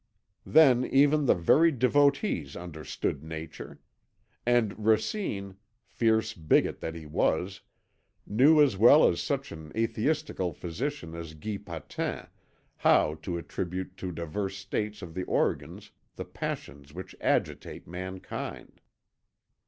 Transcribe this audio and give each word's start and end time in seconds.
"Then 0.47 0.83
even 0.85 1.27
the 1.27 1.35
very 1.35 1.71
devotees 1.71 2.55
understood 2.57 3.23
Nature. 3.23 3.79
And 4.47 4.83
Racine, 4.83 5.57
fierce 5.85 6.33
bigot 6.33 6.79
that 6.79 6.95
he 6.95 7.05
was, 7.05 7.61
knew 8.25 8.59
as 8.63 8.77
well 8.77 9.07
as 9.07 9.21
such 9.21 9.51
an 9.51 9.71
atheistical 9.75 10.53
physician 10.53 11.13
as 11.13 11.35
Guy 11.35 11.57
Patin, 11.57 12.25
how 12.77 13.13
to 13.21 13.37
attribute 13.37 13.95
to 13.97 14.11
divers 14.11 14.57
states 14.57 15.03
of 15.03 15.13
the 15.13 15.23
organs 15.25 15.91
the 16.15 16.25
passions 16.25 16.95
which 16.95 17.15
agitate 17.21 17.87
mankind. 17.87 18.81